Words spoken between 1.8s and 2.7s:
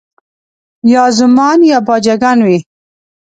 باجه ګان وي